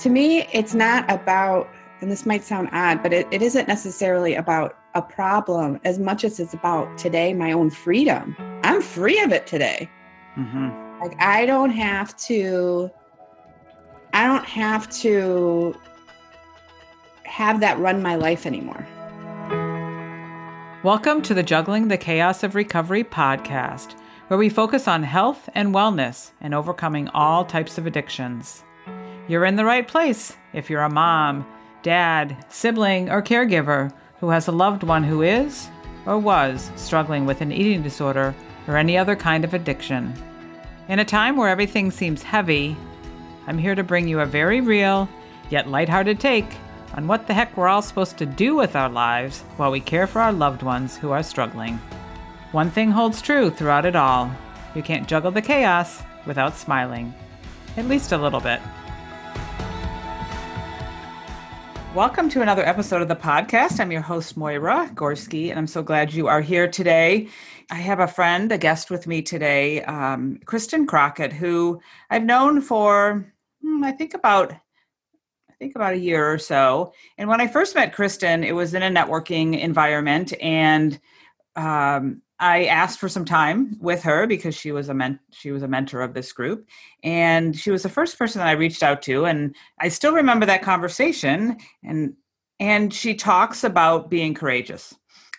[0.00, 1.68] to me, it's not about,
[2.00, 6.24] and this might sound odd, but it, it isn't necessarily about a problem as much
[6.24, 8.34] as it's about today, my own freedom.
[8.62, 9.90] I'm free of it today.
[10.38, 11.02] Mm-hmm.
[11.02, 12.90] Like, I don't have to,
[14.14, 15.78] I don't have to
[17.24, 18.88] have that run my life anymore.
[20.82, 23.96] Welcome to the Juggling the Chaos of Recovery podcast,
[24.28, 28.64] where we focus on health and wellness and overcoming all types of addictions.
[29.30, 31.46] You're in the right place if you're a mom,
[31.84, 35.68] dad, sibling, or caregiver who has a loved one who is
[36.04, 38.34] or was struggling with an eating disorder
[38.66, 40.12] or any other kind of addiction.
[40.88, 42.76] In a time where everything seems heavy,
[43.46, 45.08] I'm here to bring you a very real,
[45.48, 46.52] yet lighthearted take
[46.94, 50.08] on what the heck we're all supposed to do with our lives while we care
[50.08, 51.76] for our loved ones who are struggling.
[52.50, 54.28] One thing holds true throughout it all
[54.74, 57.14] you can't juggle the chaos without smiling.
[57.76, 58.60] At least a little bit.
[61.94, 63.80] Welcome to another episode of the podcast.
[63.80, 67.26] I'm your host, Moira Gorski, and I'm so glad you are here today.
[67.68, 72.60] I have a friend, a guest with me today, um, Kristen Crockett, who I've known
[72.60, 73.26] for,
[73.60, 76.92] hmm, I think about I think about a year or so.
[77.18, 80.98] And when I first met Kristen, it was in a networking environment, and
[81.56, 85.62] um, I asked for some time with her because she was a men- she was
[85.62, 86.66] a mentor of this group,
[87.04, 90.46] and she was the first person that I reached out to, and I still remember
[90.46, 91.58] that conversation.
[91.84, 92.14] and
[92.58, 94.94] And she talks about being courageous,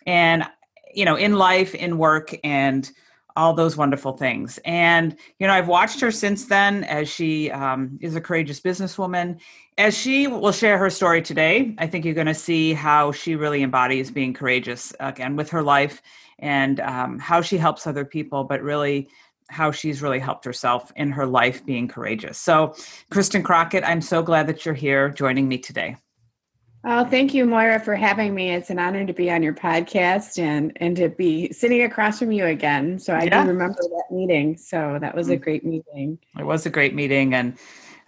[0.06, 0.46] and
[0.94, 2.90] you know, in life, in work, and
[3.36, 4.60] all those wonderful things.
[4.66, 9.40] And you know, I've watched her since then as she um, is a courageous businesswoman.
[9.78, 13.36] As she will share her story today, I think you're going to see how she
[13.36, 16.02] really embodies being courageous again with her life
[16.42, 19.10] and um, how she helps other people, but really
[19.50, 22.38] how she's really helped herself in her life being courageous.
[22.38, 22.74] So,
[23.10, 25.98] Kristen Crockett, I'm so glad that you're here joining me today.
[26.84, 28.50] Oh, thank you, Moira, for having me.
[28.52, 32.32] It's an honor to be on your podcast and and to be sitting across from
[32.32, 32.98] you again.
[32.98, 33.44] So I yeah.
[33.44, 34.58] do remember that meeting.
[34.58, 35.42] So that was a mm.
[35.42, 36.18] great meeting.
[36.40, 37.56] It was a great meeting, and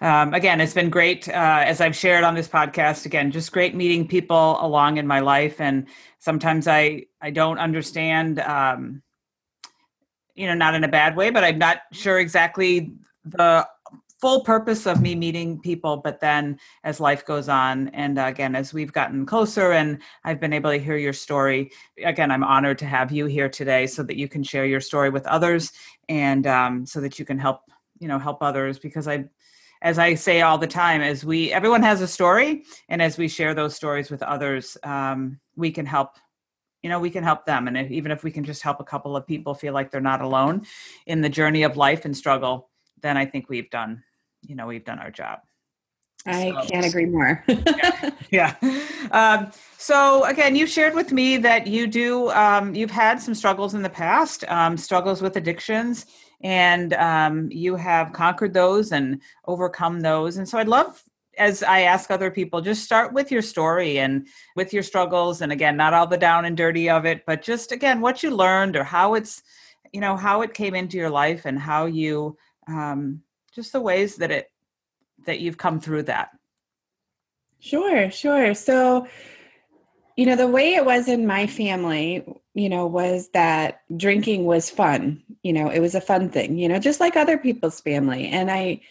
[0.03, 3.05] um, again, it's been great uh, as I've shared on this podcast.
[3.05, 5.87] Again, just great meeting people along in my life, and
[6.19, 9.01] sometimes I I don't understand, um,
[10.35, 12.91] you know, not in a bad way, but I'm not sure exactly
[13.23, 13.65] the
[14.19, 15.95] full purpose of me meeting people.
[15.95, 20.51] But then as life goes on, and again as we've gotten closer, and I've been
[20.51, 21.71] able to hear your story,
[22.03, 25.09] again I'm honored to have you here today so that you can share your story
[25.09, 25.71] with others,
[26.09, 27.61] and um, so that you can help
[27.99, 29.29] you know help others because I
[29.83, 33.27] as I say all the time, as we everyone has a story, and as we
[33.27, 36.15] share those stories with others, um, we can help.
[36.81, 38.83] You know, we can help them, and if, even if we can just help a
[38.83, 40.65] couple of people feel like they're not alone
[41.05, 42.69] in the journey of life and struggle,
[43.01, 44.03] then I think we've done,
[44.41, 45.39] you know, we've done our job.
[46.25, 47.43] I so, can't agree more.
[47.47, 48.11] yeah.
[48.31, 48.55] yeah.
[49.11, 53.73] Um, so again, you shared with me that you do, um, you've had some struggles
[53.73, 56.05] in the past, um, struggles with addictions
[56.43, 60.37] and um, you have conquered those and overcome those.
[60.37, 61.01] And so I'd love,
[61.37, 65.41] as I ask other people, just start with your story and with your struggles.
[65.41, 68.35] And again, not all the down and dirty of it, but just again, what you
[68.35, 69.41] learned or how it's,
[69.93, 72.37] you know, how it came into your life and how you,
[72.67, 73.21] um,
[73.53, 74.51] just the ways that it,
[75.25, 76.29] that you've come through that.
[77.59, 78.53] Sure, sure.
[78.53, 79.07] So,
[80.17, 84.69] you know, the way it was in my family, you know, was that drinking was
[84.69, 85.23] fun.
[85.41, 88.27] You know, it was a fun thing, you know, just like other people's family.
[88.27, 88.81] And I,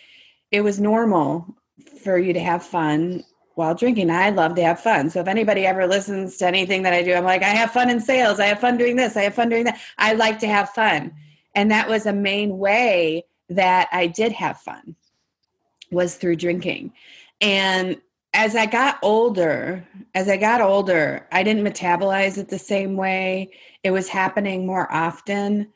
[0.50, 1.56] it was normal
[2.02, 3.24] for you to have fun
[3.54, 4.10] while drinking.
[4.10, 5.10] I love to have fun.
[5.10, 7.90] So if anybody ever listens to anything that I do, I'm like, I have fun
[7.90, 8.40] in sales.
[8.40, 9.16] I have fun doing this.
[9.16, 9.80] I have fun doing that.
[9.98, 11.12] I like to have fun.
[11.54, 14.96] And that was a main way that I did have fun
[15.90, 16.92] was through drinking.
[17.40, 18.00] And
[18.34, 23.50] as I got older, as I got older, I didn't metabolize it the same way.
[23.84, 25.72] It was happening more often.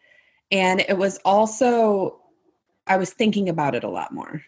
[0.50, 2.20] And it was also,
[2.86, 4.42] I was thinking about it a lot more.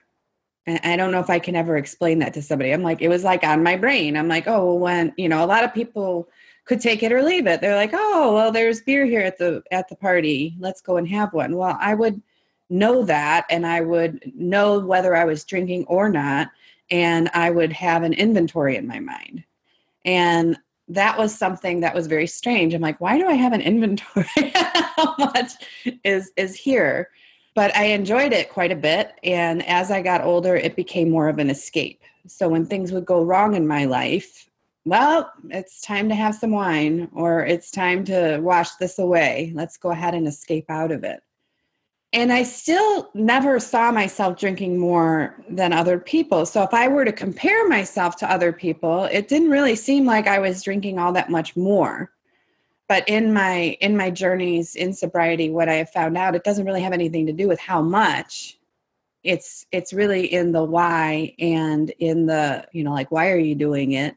[0.66, 2.72] And I don't know if I can ever explain that to somebody.
[2.72, 4.16] I'm like, it was like on my brain.
[4.16, 6.28] I'm like, oh, when, you know, a lot of people
[6.65, 7.60] could take it or leave it.
[7.60, 10.54] They're like, oh, well, there's beer here at the at the party.
[10.59, 11.56] Let's go and have one.
[11.56, 12.21] Well, I would
[12.68, 16.50] know that and I would know whether I was drinking or not
[16.90, 19.44] and I would have an inventory in my mind.
[20.04, 20.58] And
[20.88, 22.72] that was something that was very strange.
[22.72, 24.26] I'm like, why do I have an inventory?
[24.54, 25.52] How much
[26.04, 27.10] is is here?
[27.54, 29.12] But I enjoyed it quite a bit.
[29.22, 32.02] And as I got older, it became more of an escape.
[32.26, 34.48] So when things would go wrong in my life,
[34.84, 39.52] well, it's time to have some wine or it's time to wash this away.
[39.54, 41.22] Let's go ahead and escape out of it.
[42.13, 46.47] And I still never saw myself drinking more than other people.
[46.47, 50.27] So if I were to compare myself to other people, it didn't really seem like
[50.27, 52.10] I was drinking all that much more.
[52.89, 56.65] But in my in my journeys in sobriety, what I have found out, it doesn't
[56.65, 58.59] really have anything to do with how much.
[59.22, 63.55] It's it's really in the why and in the, you know, like why are you
[63.55, 64.16] doing it?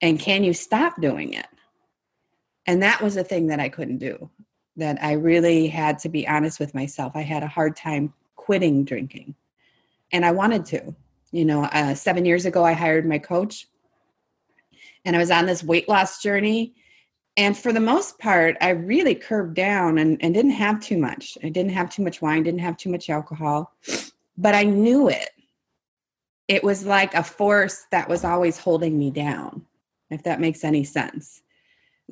[0.00, 1.46] And can you stop doing it?
[2.66, 4.30] And that was a thing that I couldn't do
[4.76, 7.12] that I really had to be honest with myself.
[7.14, 9.34] I had a hard time quitting drinking,
[10.12, 10.94] and I wanted to.
[11.32, 13.66] You know, uh, seven years ago, I hired my coach,
[15.04, 16.74] and I was on this weight loss journey.
[17.36, 21.36] And for the most part, I really curved down and, and didn't have too much.
[21.42, 23.72] I didn't have too much wine, didn't have too much alcohol,
[24.38, 25.30] but I knew it.
[26.46, 29.66] It was like a force that was always holding me down,
[30.10, 31.42] if that makes any sense.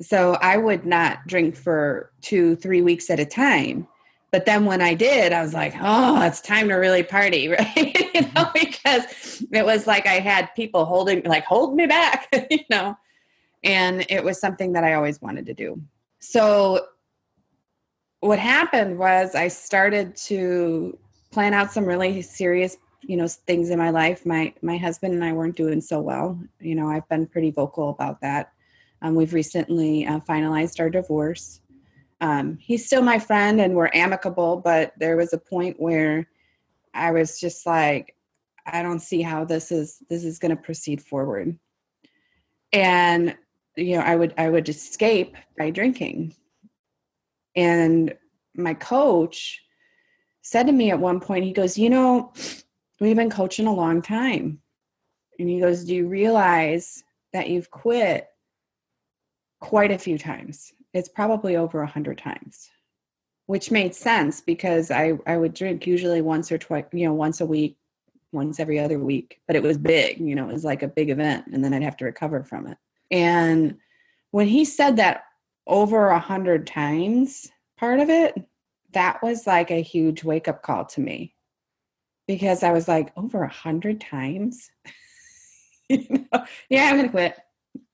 [0.01, 3.87] So I would not drink for two, three weeks at a time.
[4.31, 7.75] But then when I did, I was like, oh, it's time to really party, right?
[7.75, 8.51] you know, mm-hmm.
[8.53, 12.97] because it was like I had people holding, like, hold me back, you know.
[13.63, 15.79] And it was something that I always wanted to do.
[16.19, 16.87] So
[18.21, 20.97] what happened was I started to
[21.31, 25.25] plan out some really serious you know things in my life my my husband and
[25.25, 28.53] i weren't doing so well you know i've been pretty vocal about that
[29.03, 31.59] um, we've recently uh, finalized our divorce.
[32.21, 36.29] Um, he's still my friend and we're amicable, but there was a point where
[36.93, 38.15] I was just like,
[38.65, 41.59] I don't see how this is this is going to proceed forward.
[42.71, 43.35] And
[43.75, 46.33] you know, I would I would escape by drinking.
[47.57, 48.15] And
[48.55, 49.61] my coach
[50.43, 52.31] said to me at one point, he goes, "You know,
[53.01, 54.61] we've been coaching a long time."
[55.39, 57.03] And he goes, "Do you realize
[57.33, 58.29] that you've quit
[59.63, 60.73] quite a few times.
[60.93, 62.69] It's probably over a hundred times,
[63.45, 67.39] which made sense because I, I would drink usually once or twice, you know, once
[67.39, 67.77] a week,
[68.33, 71.09] once every other week, but it was big, you know, it was like a big
[71.09, 72.77] event and then I'd have to recover from it.
[73.09, 73.77] And
[74.31, 75.23] when he said that
[75.65, 78.35] over a hundred times, part of it,
[78.91, 81.35] that was like a huge wake up call to me
[82.27, 84.69] because I was like, over a hundred times?
[85.89, 86.45] you know?
[86.69, 87.37] Yeah, I'm to quit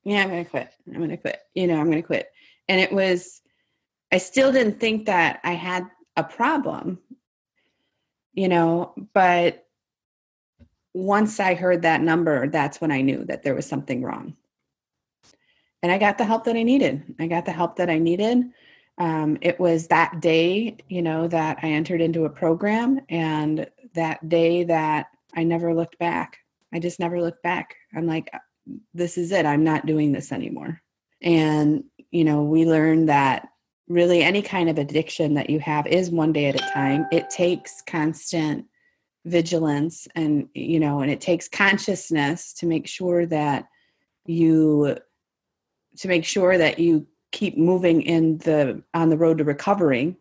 [0.10, 0.72] yeah, I'm going to quit.
[0.88, 1.40] I'm going to quit.
[1.54, 2.32] You know, I'm going to quit.
[2.68, 3.42] And it was,
[4.12, 7.00] I still didn't think that I had a problem,
[8.34, 9.68] you know, but
[10.96, 14.36] once I heard that number, that's when I knew that there was something wrong.
[15.84, 17.16] And I got the help that I needed.
[17.20, 18.46] I got the help that I needed.
[18.98, 24.28] Um, it was that day, you know, that I entered into a program and that
[24.28, 26.40] day that I never looked back.
[26.74, 27.76] I just never looked back.
[27.96, 28.30] I'm like,
[28.94, 29.46] this is it.
[29.46, 30.82] I'm not doing this anymore.
[31.22, 33.48] And, you know, we learned that
[33.88, 37.06] really any kind of addiction that you have is one day at a time.
[37.12, 38.66] It takes constant
[39.26, 43.66] vigilance and, you know, and it takes consciousness to make sure that
[44.26, 44.98] you
[45.98, 50.16] to make sure that you keep moving in the on the road to recovery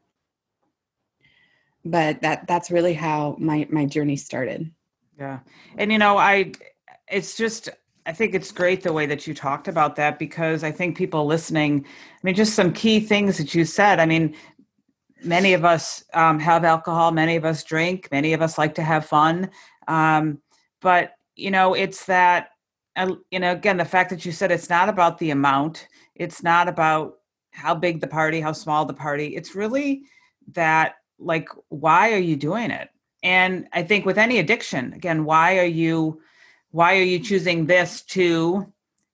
[1.85, 4.71] but that that's really how my my journey started
[5.19, 5.39] yeah
[5.77, 6.53] and you know i
[7.11, 7.71] it's just
[8.09, 11.27] I think it's great the way that you talked about that because I think people
[11.27, 14.01] listening, I mean, just some key things that you said.
[14.01, 14.35] I mean,
[15.23, 18.83] many of us um, have alcohol, many of us drink, many of us like to
[18.83, 19.51] have fun.
[19.89, 20.41] Um,
[20.81, 22.53] but, you know, it's that,
[22.97, 26.43] uh, you know, again, the fact that you said it's not about the amount, it's
[26.43, 27.17] not about
[27.50, 29.37] how big the party, how small the party.
[29.37, 30.05] It's really
[30.55, 32.88] that, like, why are you doing it?
[33.23, 36.23] And I think with any addiction, again, why are you
[36.71, 38.73] why are you choosing this to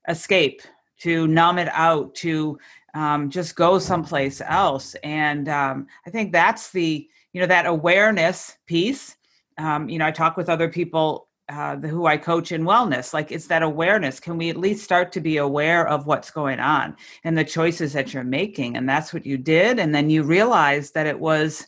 [0.09, 0.63] escape
[1.01, 2.59] to numb it out to
[2.95, 4.95] um, just go someplace else?
[5.03, 9.17] And um, i think that's the you know that awareness piece.
[9.59, 13.13] Um, you know i talk with other people uh, who i coach in wellness.
[13.13, 14.19] Like it's that awareness.
[14.21, 17.93] Can we at least start to be aware of what's going on and the choices
[17.93, 18.77] that you're making?
[18.77, 19.79] And that's what you did.
[19.79, 21.67] And then you realized that it was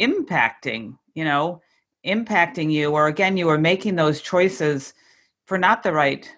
[0.00, 1.60] impacting you know
[2.06, 4.94] impacting you or again you were making those choices
[5.46, 6.34] for not the right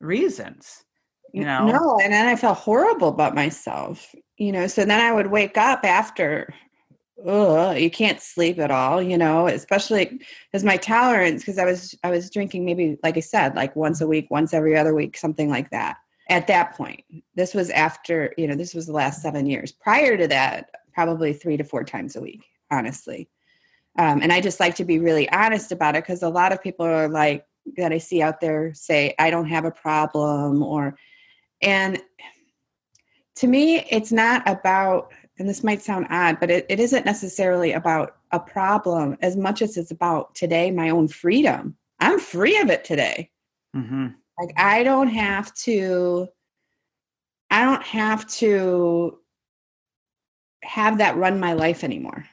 [0.00, 0.84] reasons
[1.32, 1.66] you know?
[1.66, 5.56] no and then i felt horrible about myself you know so then i would wake
[5.56, 6.52] up after
[7.24, 10.20] ugh, you can't sleep at all you know especially
[10.52, 14.00] as my tolerance because i was i was drinking maybe like i said like once
[14.00, 15.96] a week once every other week something like that.
[16.28, 17.04] At that point
[17.36, 19.72] this was after you know this was the last seven years.
[19.72, 23.28] Prior to that probably three to four times a week honestly
[23.98, 26.62] um, and I just like to be really honest about it because a lot of
[26.62, 30.96] people are like, that I see out there say, I don't have a problem, or,
[31.60, 32.00] and
[33.36, 37.72] to me, it's not about and this might sound odd, but it, it isn't necessarily
[37.72, 41.76] about a problem as much as it's about today, my own freedom.
[42.00, 43.30] I'm free of it today.
[43.74, 44.08] Mm-hmm.
[44.38, 46.28] Like I don't have to,
[47.50, 49.18] I don't have to
[50.62, 52.24] have that run my life anymore.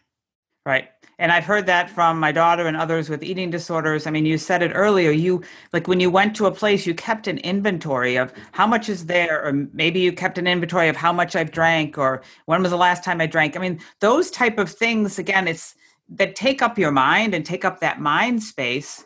[0.66, 0.90] Right.
[1.20, 4.08] And I've heard that from my daughter and others with eating disorders.
[4.08, 5.12] I mean, you said it earlier.
[5.12, 5.44] You
[5.74, 9.06] like when you went to a place, you kept an inventory of how much is
[9.06, 12.72] there, or maybe you kept an inventory of how much I've drank, or when was
[12.72, 13.56] the last time I drank.
[13.56, 15.20] I mean, those type of things.
[15.20, 15.76] Again, it's
[16.10, 19.06] that take up your mind and take up that mind space.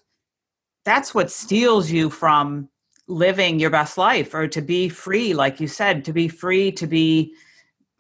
[0.86, 2.70] That's what steals you from
[3.08, 6.88] living your best life, or to be free, like you said, to be free, to
[6.88, 7.34] be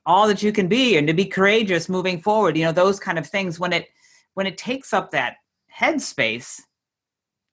[0.07, 2.57] all that you can be, and to be courageous moving forward.
[2.57, 3.59] You know, those kind of things.
[3.59, 3.87] When it
[4.33, 5.35] when it takes up that
[5.75, 6.61] headspace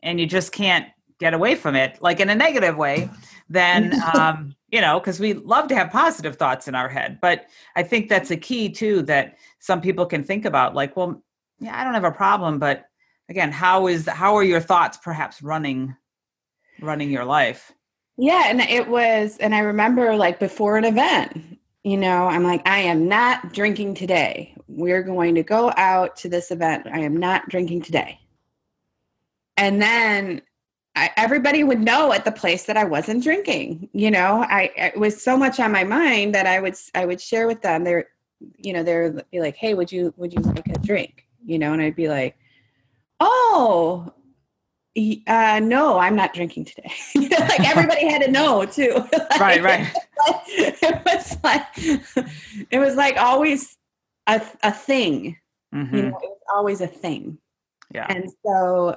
[0.02, 0.86] and you just can't
[1.18, 3.08] get away from it like in a negative way
[3.48, 7.46] then um, you know because we love to have positive thoughts in our head but
[7.76, 11.22] i think that's a key too that some people can think about like well
[11.60, 12.84] yeah i don't have a problem but
[13.28, 15.94] again how is how are your thoughts perhaps running
[16.80, 17.72] running your life
[18.18, 22.66] yeah and it was and i remember like before an event you know, I'm like,
[22.66, 24.56] I am not drinking today.
[24.68, 26.86] We're going to go out to this event.
[26.90, 28.18] I am not drinking today.
[29.58, 30.40] And then
[30.96, 33.90] I, everybody would know at the place that I wasn't drinking.
[33.92, 37.20] You know, I it was so much on my mind that I would I would
[37.20, 37.84] share with them.
[37.84, 38.06] They're,
[38.56, 41.82] you know, they're like, "Hey, would you would you like a drink?" You know, and
[41.82, 42.36] I'd be like,
[43.20, 44.12] "Oh,
[45.26, 46.92] uh, no, I'm not drinking today.
[47.16, 48.94] like everybody had to know too.
[49.12, 49.92] like, right, right.
[50.56, 51.66] It was like
[52.70, 53.76] it was like always
[54.26, 55.36] a a thing.
[55.74, 55.96] Mm-hmm.
[55.96, 57.38] You know, it was always a thing.
[57.92, 58.06] Yeah.
[58.08, 58.96] And so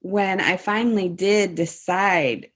[0.00, 2.50] when I finally did decide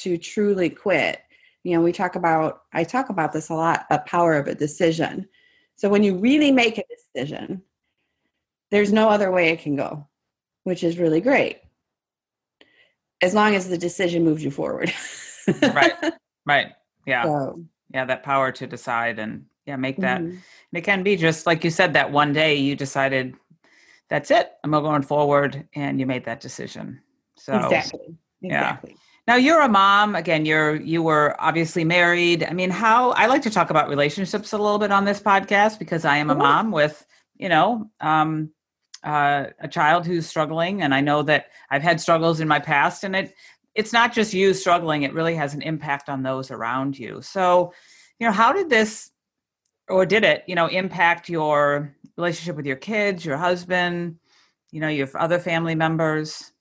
[0.00, 1.20] to truly quit,
[1.62, 4.54] you know, we talk about I talk about this a lot, a power of a
[4.54, 5.28] decision.
[5.76, 7.62] So when you really make a decision,
[8.70, 10.08] there's no other way it can go,
[10.64, 11.60] which is really great
[13.22, 14.92] as long as the decision moves you forward.
[15.62, 15.92] right.
[16.46, 16.72] Right.
[17.06, 17.24] Yeah.
[17.24, 18.04] So, yeah.
[18.04, 20.20] That power to decide and yeah, make that.
[20.20, 20.30] Mm-hmm.
[20.30, 20.42] And
[20.74, 23.34] it can be just like you said, that one day you decided
[24.08, 24.52] that's it.
[24.64, 27.00] I'm going forward and you made that decision.
[27.36, 28.16] So exactly.
[28.42, 28.90] Exactly.
[28.90, 28.96] Yeah.
[29.26, 30.16] Now you're a mom.
[30.16, 32.42] Again, you're you were obviously married.
[32.42, 35.78] I mean, how I like to talk about relationships a little bit on this podcast
[35.78, 38.50] because I am a mom with, you know, um,
[39.02, 43.04] uh, a child who's struggling, and I know that I've had struggles in my past,
[43.04, 43.34] and it
[43.74, 47.22] it's not just you struggling; it really has an impact on those around you.
[47.22, 47.72] So,
[48.18, 49.10] you know, how did this,
[49.88, 54.18] or did it, you know, impact your relationship with your kids, your husband,
[54.70, 56.52] you know, your other family members?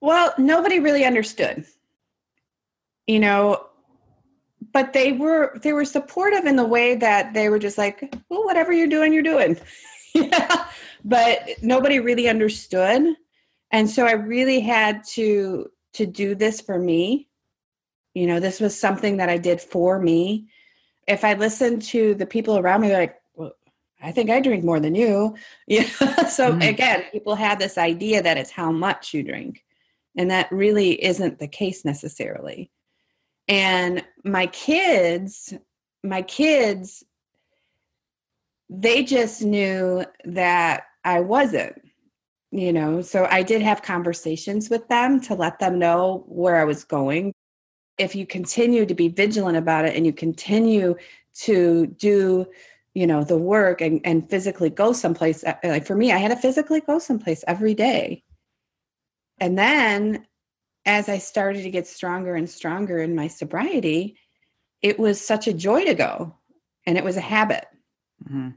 [0.00, 1.64] Well, nobody really understood.
[3.06, 3.66] You know,
[4.72, 8.44] but they were they were supportive in the way that they were just like, well,
[8.44, 9.56] whatever you're doing, you're doing.
[10.32, 10.66] yeah.
[11.04, 13.16] But nobody really understood.
[13.70, 17.28] And so i really had to to do this for me.
[18.14, 20.46] You know this was something that i did for me.
[21.08, 23.52] If i listened to the people around me like well,
[24.00, 25.34] i think i drink more than you.
[25.66, 25.88] Yeah
[26.28, 26.62] so mm-hmm.
[26.62, 29.64] again people had this idea that it's how much you drink.
[30.16, 32.70] And that really isn't the case necessarily.
[33.48, 35.52] And my kids
[36.04, 37.02] my kids
[38.68, 41.80] they just knew that I wasn't,
[42.50, 43.02] you know.
[43.02, 47.32] So I did have conversations with them to let them know where I was going.
[47.98, 50.96] If you continue to be vigilant about it and you continue
[51.40, 52.46] to do,
[52.94, 56.28] you know, the work and, and physically go someplace, uh, like for me, I had
[56.28, 58.22] to physically go someplace every day.
[59.38, 60.26] And then
[60.86, 64.16] as I started to get stronger and stronger in my sobriety,
[64.82, 66.36] it was such a joy to go
[66.86, 67.66] and it was a habit.
[68.26, 68.48] Mm-hmm.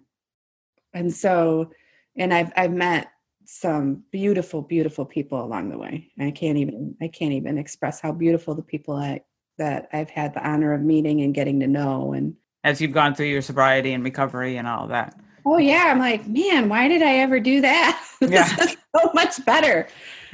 [0.94, 1.72] And so
[2.18, 3.12] and I've I've met
[3.46, 6.12] some beautiful, beautiful people along the way.
[6.20, 9.22] I can't even I can't even express how beautiful the people I
[9.58, 13.16] that I've had the honor of meeting and getting to know and as you've gone
[13.16, 15.18] through your sobriety and recovery and all that.
[15.46, 18.04] Oh yeah, I'm like, man, why did I ever do that?
[18.20, 18.56] Yeah.
[18.56, 19.88] This is so much better.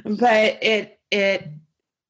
[0.05, 1.49] But it it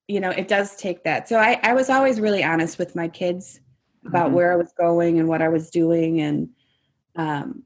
[0.07, 1.27] you know, it does take that.
[1.27, 3.59] So I, I was always really honest with my kids
[4.05, 4.35] about mm-hmm.
[4.35, 6.49] where I was going and what I was doing and
[7.15, 7.63] um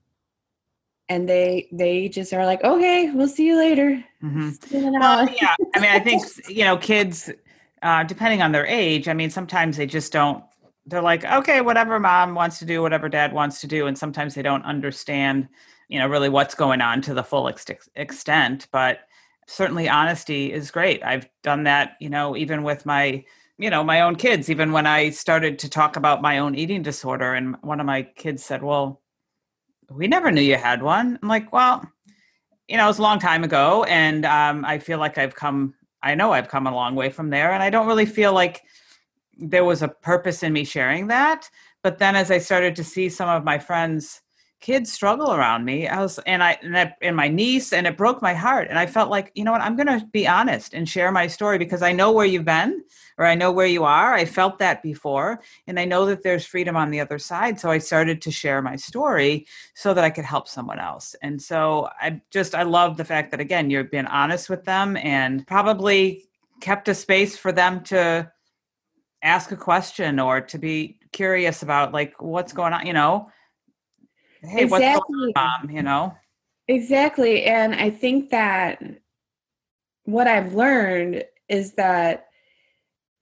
[1.10, 4.04] and they they just are like okay we'll see you later.
[4.24, 5.00] Mm-hmm.
[5.00, 7.30] well, yeah i mean i think you know kids
[7.84, 10.44] uh, depending on their age i mean sometimes they just don't
[10.88, 14.34] they're like okay whatever mom wants to do whatever dad wants to do and sometimes
[14.34, 15.48] they don't understand
[15.88, 19.02] you know really what's going on to the full ex- extent but
[19.48, 21.02] certainly honesty is great.
[21.04, 23.24] I've done that you know even with my
[23.58, 26.84] you know my own kids even when i started to talk about my own eating
[26.84, 29.02] disorder and one of my kids said well
[29.90, 31.18] we never knew you had one.
[31.22, 31.86] I'm like, well,
[32.68, 33.84] you know, it was a long time ago.
[33.86, 37.30] And um, I feel like I've come, I know I've come a long way from
[37.30, 37.52] there.
[37.52, 38.62] And I don't really feel like
[39.38, 41.50] there was a purpose in me sharing that.
[41.84, 44.22] But then as I started to see some of my friends,
[44.60, 48.22] kids struggle around me i was and i and, and my niece and it broke
[48.22, 50.90] my heart and i felt like you know what i'm going to be honest and
[50.90, 52.84] share my story because i know where you've been
[53.20, 56.46] or i know where you are i felt that before and i know that there's
[56.46, 59.46] freedom on the other side so i started to share my story
[59.76, 63.30] so that i could help someone else and so i just i love the fact
[63.30, 66.24] that again you've been honest with them and probably
[66.62, 68.30] kept a space for them to
[69.22, 73.30] ask a question or to be curious about like what's going on you know
[74.42, 75.34] hey, exactly.
[75.36, 76.16] On, you know?
[76.68, 77.44] Exactly.
[77.44, 78.82] And I think that
[80.04, 82.28] what I've learned is that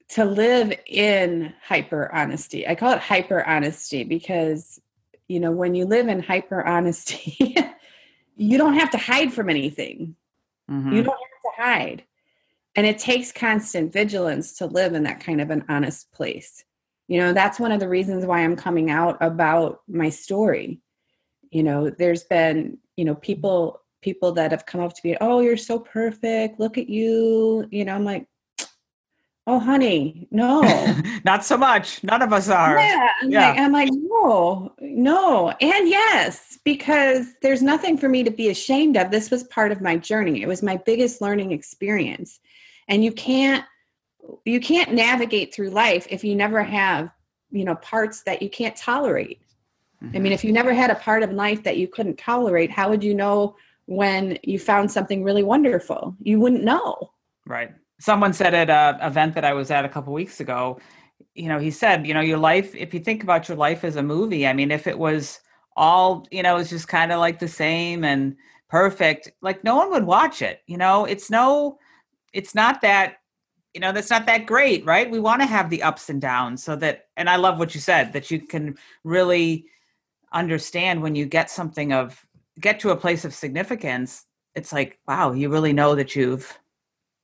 [0.10, 4.80] to live in hyper honesty, I call it hyper honesty because,
[5.28, 7.56] you know, when you live in hyper honesty,
[8.36, 10.16] you don't have to hide from anything.
[10.70, 10.94] Mm-hmm.
[10.94, 12.04] You don't have to hide.
[12.76, 16.66] And it takes constant vigilance to live in that kind of an honest place.
[17.08, 20.82] You know, that's one of the reasons why I'm coming out about my story
[21.52, 25.40] you know there's been you know people people that have come up to me oh
[25.40, 26.60] you're so perfect.
[26.60, 27.68] Look at you.
[27.72, 28.28] You know i'm like
[29.48, 30.62] oh honey no.
[31.26, 32.04] Not so much.
[32.04, 32.78] None of us are.
[32.78, 33.50] Yeah I'm, yeah.
[33.50, 35.50] Like, I'm like no no.
[35.50, 39.12] And yes because there's nothing for me to be ashamed of.
[39.12, 40.42] This was part of my journey.
[40.42, 42.40] It was my biggest learning experience.
[42.88, 43.64] And you can't
[44.44, 47.10] you can't navigate through life if you never have
[47.52, 49.42] you know parts that you can't tolerate
[50.06, 50.18] Mm-hmm.
[50.18, 52.90] I mean, if you never had a part of life that you couldn't tolerate, how
[52.90, 56.16] would you know when you found something really wonderful?
[56.22, 57.12] You wouldn't know.
[57.46, 57.72] Right.
[58.00, 60.80] Someone said at an event that I was at a couple weeks ago,
[61.34, 63.96] you know, he said, you know, your life, if you think about your life as
[63.96, 65.40] a movie, I mean, if it was
[65.76, 68.36] all, you know, it's just kind of like the same and
[68.70, 70.62] perfect, like no one would watch it.
[70.68, 71.78] You know, it's no,
[72.34, 73.18] it's not that
[73.74, 76.64] you know that's not that great right we want to have the ups and downs
[76.64, 79.66] so that and i love what you said that you can really
[80.36, 82.26] understand when you get something of
[82.60, 86.60] get to a place of significance it's like wow you really know that you've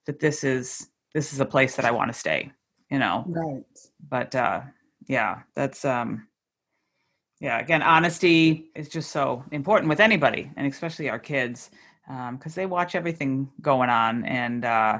[0.08, 2.52] that this is this is a place that i want to stay
[2.92, 3.24] you know?
[3.28, 3.64] Right.
[4.08, 4.62] But uh
[5.08, 6.28] yeah that's um
[7.40, 11.72] yeah again honesty is just so important with anybody and especially our kids
[12.06, 15.00] because um, they watch everything going on and uh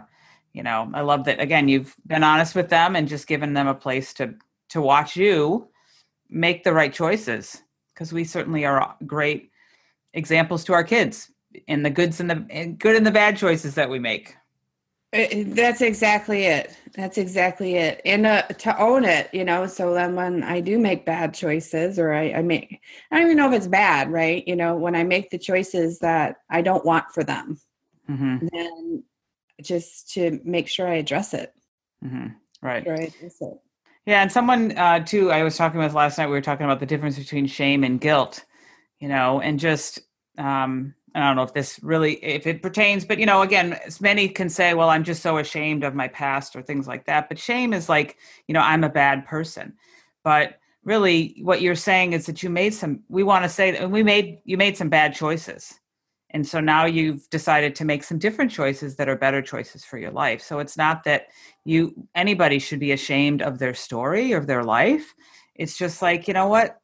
[0.54, 3.68] you know i love that again you've been honest with them and just given them
[3.68, 4.34] a place to
[4.70, 5.68] to watch you
[6.30, 7.62] make the right choices
[7.94, 9.52] because we certainly are great
[10.14, 11.32] examples to our kids
[11.68, 14.36] in the goods and the and good and the bad choices that we make.
[15.14, 16.78] Uh, that's exactly it.
[16.96, 18.02] That's exactly it.
[18.06, 22.00] And uh, to own it, you know, so then when I do make bad choices
[22.00, 22.80] or I, I make,
[23.12, 24.48] I don't even know if it's bad, right?
[24.48, 27.60] You know, when I make the choices that I don't want for them,
[28.10, 28.48] mm-hmm.
[28.54, 29.04] then
[29.62, 31.54] just to make sure I address it.
[32.04, 32.28] Mm-hmm.
[32.62, 32.88] Right.
[32.88, 33.14] Right.
[34.06, 36.28] Yeah, and someone uh, too I was talking with last night.
[36.28, 38.44] We were talking about the difference between shame and guilt,
[39.00, 40.00] you know, and just
[40.38, 44.28] um, I don't know if this really if it pertains, but you know, again, many
[44.28, 47.30] can say, "Well, I'm just so ashamed of my past" or things like that.
[47.30, 49.74] But shame is like, you know, I'm a bad person.
[50.24, 53.02] But really, what you're saying is that you made some.
[53.10, 55.80] We want to say that we made you made some bad choices,
[56.34, 59.98] and so now you've decided to make some different choices that are better choices for
[59.98, 60.42] your life.
[60.42, 61.28] So it's not that
[61.66, 65.14] you anybody should be ashamed of their story or their life.
[65.56, 66.80] It's just like you know what?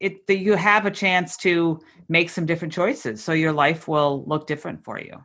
[0.00, 4.24] It that you have a chance to make some different choices so your life will
[4.26, 5.24] look different for you.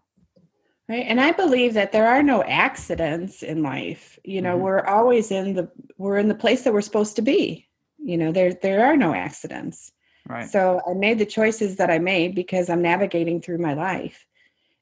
[0.88, 4.20] Right and i believe that there are no accidents in life.
[4.24, 4.64] You know mm-hmm.
[4.64, 7.68] we're always in the we're in the place that we're supposed to be.
[7.98, 9.94] You know there there are no accidents
[10.30, 10.48] Right.
[10.48, 14.28] So I made the choices that I made because I'm navigating through my life.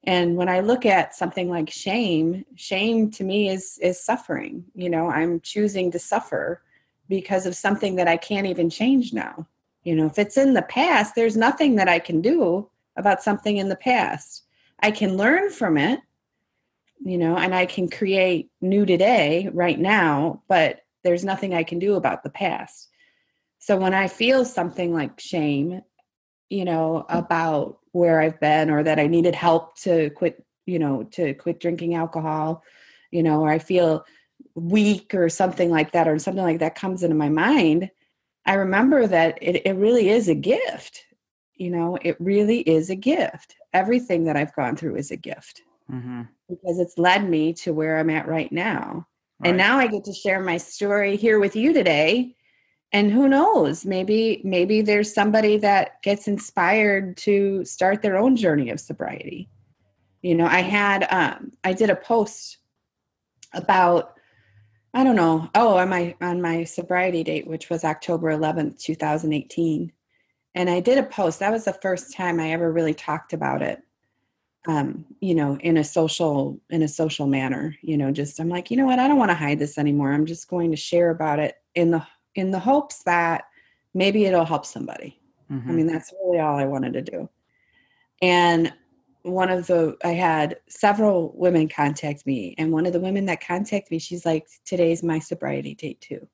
[0.03, 4.65] And when I look at something like shame, shame to me is is suffering.
[4.75, 6.61] You know, I'm choosing to suffer
[7.09, 9.47] because of something that I can't even change now.
[9.83, 13.57] You know, if it's in the past, there's nothing that I can do about something
[13.57, 14.43] in the past.
[14.81, 16.01] I can learn from it,
[16.99, 21.79] you know, and I can create new today right now, but there's nothing I can
[21.79, 22.89] do about the past.
[23.59, 25.81] So when I feel something like shame,
[26.49, 31.03] you know, about where I've been or that I needed help to quit, you know,
[31.11, 32.63] to quit drinking alcohol,
[33.11, 34.05] you know, or I feel
[34.55, 37.89] weak or something like that, or something like that comes into my mind,
[38.45, 41.03] I remember that it, it really is a gift.
[41.55, 43.55] You know, it really is a gift.
[43.73, 46.23] Everything that I've gone through is a gift mm-hmm.
[46.47, 49.07] because it's led me to where I'm at right now.
[49.39, 49.49] Right.
[49.49, 52.36] And now I get to share my story here with you today
[52.93, 58.69] and who knows maybe maybe there's somebody that gets inspired to start their own journey
[58.69, 59.49] of sobriety
[60.21, 62.57] you know i had um i did a post
[63.53, 64.13] about
[64.93, 69.91] i don't know oh on my on my sobriety date which was october 11th 2018
[70.55, 73.61] and i did a post that was the first time i ever really talked about
[73.61, 73.81] it
[74.67, 77.73] um, you know, in a social in a social manner.
[77.81, 80.11] You know, just I'm like, you know what, I don't want to hide this anymore.
[80.11, 82.05] I'm just going to share about it in the
[82.37, 83.45] in the hopes that
[83.93, 85.19] maybe it'll help somebody.
[85.51, 85.69] Mm-hmm.
[85.69, 87.29] I mean, that's really all I wanted to do.
[88.21, 88.73] And
[89.23, 93.45] one of the I had several women contact me, and one of the women that
[93.45, 96.27] contacted me, she's like, "Today's my sobriety date too."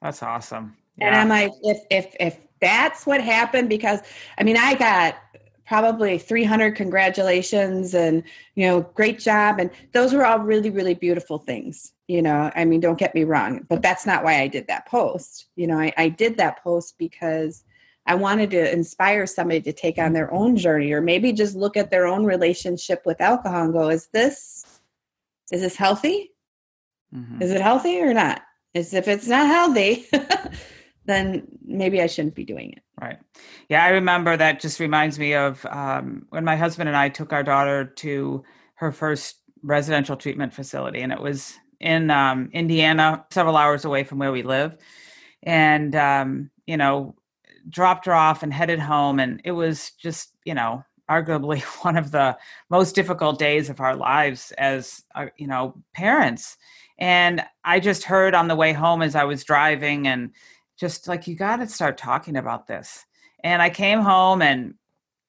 [0.00, 0.76] That's awesome.
[0.96, 1.08] Yeah.
[1.08, 4.00] And I'm like, if if if that's what happened, because
[4.38, 5.16] I mean, I got
[5.66, 8.22] probably 300 congratulations and
[8.54, 9.58] you know great job.
[9.58, 13.24] And those were all really really beautiful things you know i mean don't get me
[13.24, 15.46] wrong but that's not why i did that post.
[15.56, 17.64] You know i, I did that post because
[18.06, 21.76] i wanted to inspire somebody to take on their own journey or maybe just look
[21.76, 24.66] at their own relationship with alcohol and go is this
[25.52, 26.30] is this healthy?
[27.14, 27.42] Mm-hmm.
[27.42, 28.42] is it healthy or not?
[28.72, 30.08] Is if it's not healthy
[31.06, 32.82] then maybe I shouldn't be doing it.
[33.00, 33.18] Right.
[33.68, 37.32] Yeah, I remember that just reminds me of um, when my husband and I took
[37.32, 38.44] our daughter to
[38.76, 44.18] her first residential treatment facility, and it was in um, Indiana, several hours away from
[44.18, 44.76] where we live.
[45.42, 47.14] And, um, you know,
[47.68, 49.20] dropped her off and headed home.
[49.20, 52.36] And it was just, you know, arguably one of the
[52.70, 56.56] most difficult days of our lives as, uh, you know, parents.
[56.98, 60.30] And I just heard on the way home as I was driving and,
[60.78, 63.04] just like you got to start talking about this.
[63.42, 64.74] And i came home and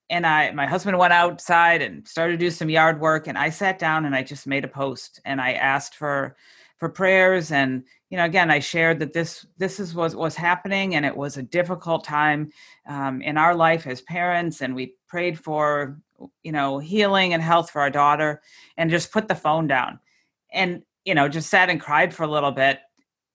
[0.10, 3.50] and i my husband went outside and started to do some yard work and i
[3.50, 6.38] sat down and i just made a post and i asked for
[6.78, 10.96] for prayers and you know again i shared that this this is what was happening
[10.96, 12.50] and it was a difficult time
[12.88, 15.98] um, in our life as parents and we prayed for
[16.44, 18.42] you know healing and health for our daughter
[18.78, 20.00] and just put the phone down.
[20.54, 22.80] And you know just sat and cried for a little bit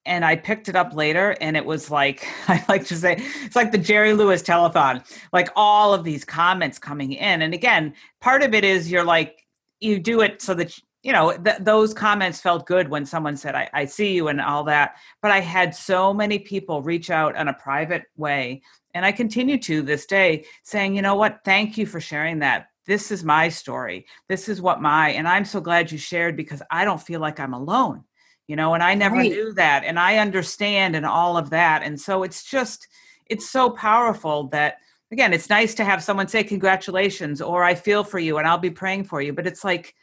[0.05, 3.55] and I picked it up later, and it was like I like to say it's
[3.55, 7.41] like the Jerry Lewis telethon, like all of these comments coming in.
[7.41, 9.45] And again, part of it is you're like
[9.79, 13.55] you do it so that you know th- those comments felt good when someone said
[13.55, 14.95] I, I see you and all that.
[15.21, 18.61] But I had so many people reach out in a private way,
[18.93, 22.67] and I continue to this day saying, you know what, thank you for sharing that.
[22.87, 24.07] This is my story.
[24.27, 27.39] This is what my, and I'm so glad you shared because I don't feel like
[27.39, 28.03] I'm alone
[28.51, 29.31] you know and i never right.
[29.31, 32.85] knew that and i understand and all of that and so it's just
[33.27, 34.75] it's so powerful that
[35.13, 38.57] again it's nice to have someone say congratulations or i feel for you and i'll
[38.57, 39.95] be praying for you but it's like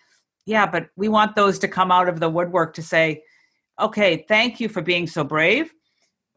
[0.46, 3.22] yeah but we want those to come out of the woodwork to say
[3.78, 5.74] okay thank you for being so brave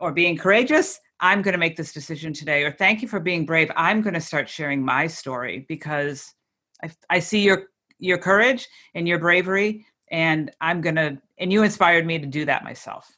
[0.02, 3.46] or being courageous i'm going to make this decision today or thank you for being
[3.46, 6.34] brave i'm going to start sharing my story because
[6.84, 7.68] I, I see your
[8.00, 12.64] your courage and your bravery and i'm to and you inspired me to do that
[12.64, 13.18] myself.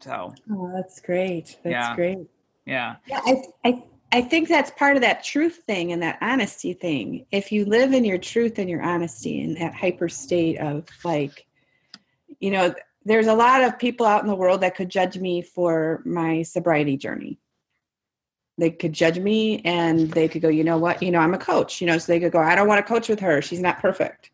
[0.00, 1.56] So oh, that's great.
[1.62, 1.94] That's yeah.
[1.94, 2.18] great.
[2.66, 2.96] Yeah.
[3.06, 3.20] Yeah.
[3.24, 7.24] I, I, I think that's part of that truth thing and that honesty thing.
[7.30, 11.46] If you live in your truth and your honesty in that hyper state of like,
[12.40, 15.40] you know, there's a lot of people out in the world that could judge me
[15.40, 17.38] for my sobriety journey.
[18.58, 21.38] They could judge me and they could go, you know what, you know, I'm a
[21.38, 23.40] coach, you know, so they could go, I don't want to coach with her.
[23.40, 24.31] She's not perfect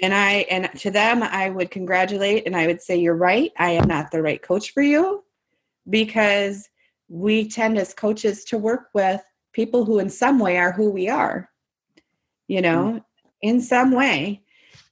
[0.00, 3.52] and i and to them i would congratulate and i would say you're right.
[3.58, 5.24] I am not the right coach for you
[5.90, 6.68] because
[7.08, 9.20] we tend as coaches to work with
[9.52, 11.50] people who in some way are who we are
[12.48, 12.98] you know mm-hmm.
[13.42, 14.42] in some way.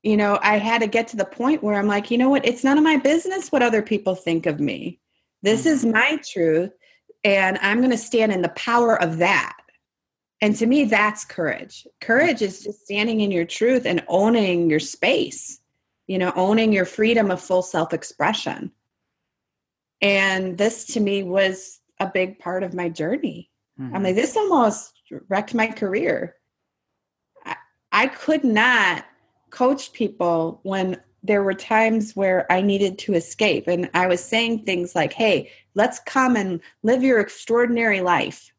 [0.02, 2.46] You know i had to get to the point where i'm like you know what?
[2.46, 5.00] It's none of my business what other people think of me.
[5.42, 5.68] This mm-hmm.
[5.68, 6.72] is my truth
[7.24, 9.56] and i'm going to stand in the power of that
[10.40, 11.86] and to me, that's courage.
[12.00, 15.60] Courage is just standing in your truth and owning your space,
[16.06, 18.72] you know, owning your freedom of full self expression.
[20.00, 23.50] And this to me was a big part of my journey.
[23.78, 23.94] Mm-hmm.
[23.94, 24.94] I'm like, this almost
[25.28, 26.36] wrecked my career.
[27.44, 27.56] I,
[27.92, 29.04] I could not
[29.50, 33.68] coach people when there were times where I needed to escape.
[33.68, 38.50] And I was saying things like, hey, let's come and live your extraordinary life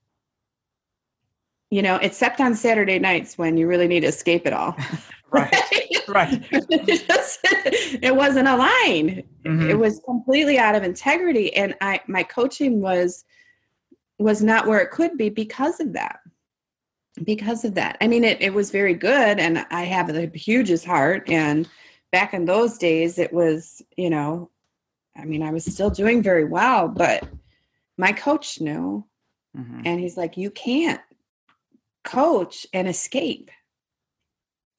[1.72, 4.76] you know, except on Saturday nights when you really need to escape it all.
[5.32, 5.56] right.
[6.08, 6.46] Right.
[6.52, 9.24] it, just, it wasn't aligned.
[9.46, 9.70] Mm-hmm.
[9.70, 11.54] It was completely out of integrity.
[11.56, 13.24] And I my coaching was
[14.20, 16.20] was not where it could be because of that.
[17.24, 17.98] Because of that.
[18.02, 21.30] I mean it, it was very good and I have the hugest heart.
[21.30, 21.70] And
[22.12, 24.52] back in those days it was, you know,
[25.16, 27.26] I mean I was still doing very well, but
[27.98, 29.06] my coach knew.
[29.58, 29.82] Mm-hmm.
[29.86, 31.02] And he's like, you can't
[32.04, 33.52] coach and escape.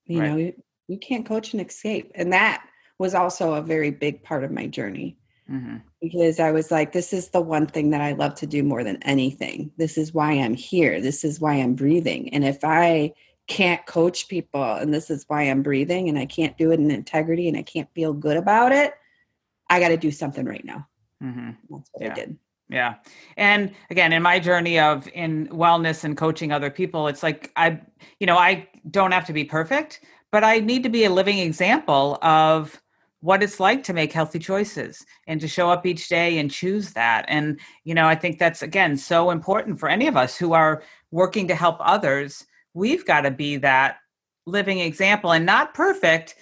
[0.07, 0.31] You right.
[0.31, 2.13] know, you, you can't coach and escape.
[2.15, 2.65] And that
[2.99, 5.17] was also a very big part of my journey.
[5.51, 5.79] Mm-hmm.
[6.01, 8.85] Because I was like, this is the one thing that I love to do more
[8.85, 9.71] than anything.
[9.77, 11.01] This is why I'm here.
[11.01, 12.33] This is why I'm breathing.
[12.33, 13.13] And if I
[13.49, 16.91] can't coach people and this is why I'm breathing and I can't do it in
[16.91, 18.95] integrity and I can't feel good about it,
[19.69, 20.87] I got to do something right now.
[21.23, 21.51] Mm-hmm.
[21.71, 22.11] That's what yeah.
[22.11, 22.39] I did.
[22.73, 22.95] Yeah.
[23.37, 27.79] And again, in my journey of in wellness and coaching other people, it's like I,
[28.19, 31.39] you know, I don't have to be perfect, but I need to be a living
[31.39, 32.81] example of
[33.21, 36.93] what it's like to make healthy choices and to show up each day and choose
[36.95, 37.27] that.
[37.29, 40.83] And, you know, I think that's again so important for any of us who are
[41.11, 42.47] working to help others.
[42.73, 43.99] We've got to be that
[44.47, 46.37] living example and not perfect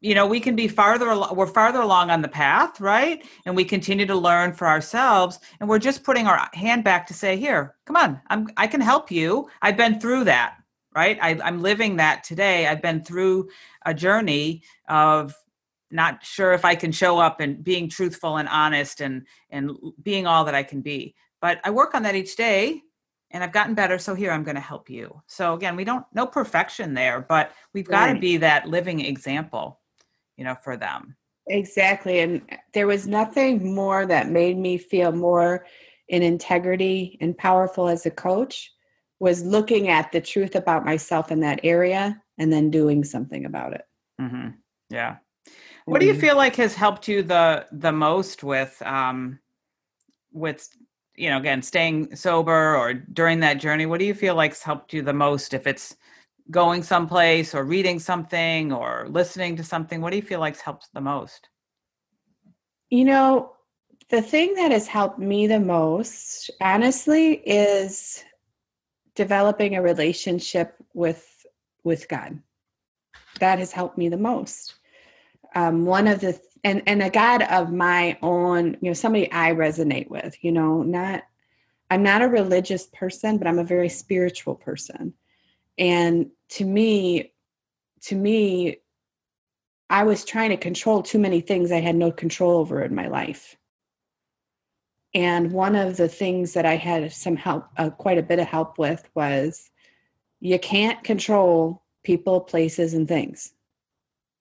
[0.00, 3.26] you know we can be farther we're farther along on the path right?
[3.46, 7.14] And we continue to learn for ourselves and we're just putting our hand back to
[7.14, 9.48] say here come on i'm i can help you.
[9.62, 10.56] I've been through that
[10.94, 11.18] right?
[11.22, 12.66] I, i'm living that today.
[12.66, 13.48] I've been through
[13.86, 15.34] a journey of
[15.90, 20.26] not sure if i can show up and being truthful and honest and and being
[20.26, 21.14] all that i can be.
[21.40, 22.82] But i work on that each day
[23.30, 23.98] and I've gotten better.
[23.98, 25.22] So here I'm going to help you.
[25.26, 28.14] So again, we don't no perfection there, but we've got right.
[28.14, 29.80] to be that living example,
[30.36, 31.16] you know, for them.
[31.46, 32.20] Exactly.
[32.20, 35.66] And there was nothing more that made me feel more
[36.08, 38.72] in integrity and powerful as a coach
[39.20, 43.74] was looking at the truth about myself in that area and then doing something about
[43.74, 43.82] it.
[44.20, 44.48] Mm-hmm.
[44.88, 45.16] Yeah.
[45.84, 46.20] What do you mm-hmm.
[46.20, 49.40] feel like has helped you the the most with um
[50.32, 50.68] with
[51.20, 54.92] you know again staying sober or during that journey what do you feel like's helped
[54.92, 55.52] you the most?
[55.52, 55.96] If it's
[56.50, 60.88] going someplace or reading something or listening to something what do you feel like's helped
[60.94, 61.48] the most?
[62.88, 63.52] You know
[64.08, 68.24] the thing that has helped me the most honestly is
[69.14, 71.26] developing a relationship with
[71.84, 72.40] with god.
[73.40, 74.74] That has helped me the most.
[75.54, 79.52] Um, one of the and and a God of my own, you know, somebody I
[79.52, 81.24] resonate with, you know, not
[81.90, 85.14] I'm not a religious person, but I'm a very spiritual person.
[85.78, 87.32] And to me,
[88.02, 88.78] to me,
[89.88, 93.08] I was trying to control too many things I had no control over in my
[93.08, 93.56] life.
[95.14, 98.46] And one of the things that I had some help, uh, quite a bit of
[98.46, 99.68] help with was
[100.38, 103.52] you can't control people, places, and things.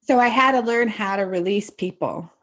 [0.10, 2.34] So I had to learn how to release people.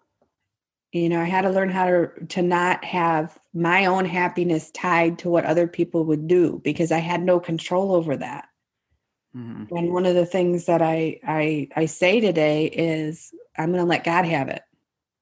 [0.93, 5.19] You know, I had to learn how to to not have my own happiness tied
[5.19, 8.47] to what other people would do because I had no control over that.
[9.37, 9.75] Mm-hmm.
[9.77, 13.89] And one of the things that I I I say today is I'm going to
[13.89, 14.63] let God have it.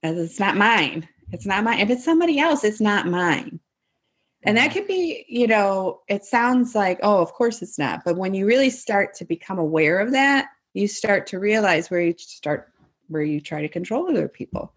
[0.02, 1.08] It's not mine.
[1.32, 1.78] It's not mine.
[1.78, 3.58] If it's somebody else, it's not mine.
[4.42, 4.80] And that mm-hmm.
[4.80, 8.02] could be, you know, it sounds like, oh, of course it's not.
[8.04, 12.00] But when you really start to become aware of that, you start to realize where
[12.00, 12.70] you start
[13.08, 14.72] where you try to control other people.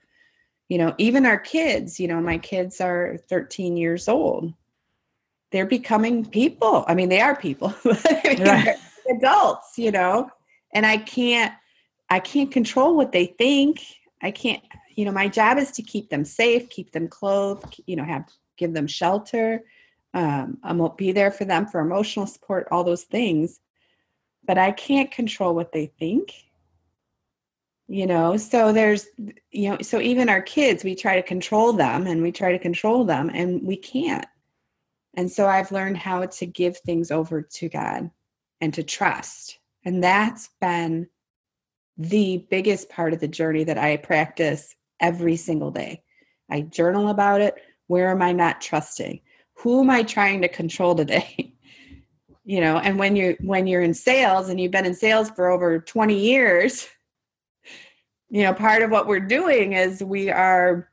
[0.69, 4.53] You know even our kids you know my kids are 13 years old.
[5.51, 6.85] They're becoming people.
[6.87, 8.75] I mean they are people right.
[9.09, 10.29] adults you know
[10.73, 11.53] and i can't
[12.09, 13.81] i can't control what they think.
[14.21, 14.61] I can't
[14.97, 18.27] you know my job is to keep them safe keep them clothed you know have
[18.57, 19.63] give them shelter
[20.13, 23.61] um, i'm be there for them for emotional support all those things
[24.47, 26.33] but I can't control what they think.
[27.89, 29.07] You know, so there's,
[29.51, 32.59] you know, so even our kids, we try to control them and we try to
[32.59, 34.25] control them and we can't.
[35.15, 38.09] And so I've learned how to give things over to God
[38.59, 39.59] and to trust.
[39.85, 41.07] And that's been
[41.97, 46.03] the biggest part of the journey that I practice every single day.
[46.49, 47.55] I journal about it.
[47.87, 49.21] Where am I not trusting?
[49.55, 51.53] Who am I trying to control today?
[52.47, 55.49] you know and when you're when you're in sales and you've been in sales for
[55.49, 56.87] over 20 years
[58.29, 60.89] you know part of what we're doing is we are